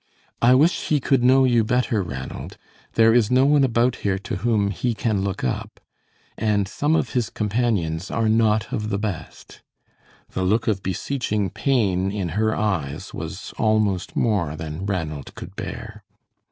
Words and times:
"I 0.41 0.55
wish 0.55 0.87
he 0.87 0.99
could 0.99 1.23
know 1.23 1.45
you 1.45 1.63
better, 1.63 2.01
Ranald. 2.01 2.57
There 2.93 3.13
is 3.13 3.29
no 3.29 3.45
one 3.45 3.63
about 3.63 3.97
here 3.97 4.17
to 4.17 4.37
whom 4.37 4.71
he 4.71 4.95
can 4.95 5.21
look 5.23 5.43
up, 5.43 5.79
and 6.39 6.67
some 6.67 6.95
of 6.95 7.11
his 7.13 7.29
companions 7.29 8.09
are 8.09 8.27
not 8.27 8.73
of 8.73 8.89
the 8.89 8.97
best." 8.97 9.61
The 10.31 10.41
look 10.41 10.67
of 10.67 10.81
beseeching 10.81 11.51
pain 11.51 12.11
in 12.11 12.29
her 12.29 12.55
eyes 12.55 13.13
was 13.13 13.53
almost 13.59 14.15
more 14.15 14.55
than 14.55 14.87
Ranald 14.87 15.35
could 15.35 15.55
bear. 15.55 16.03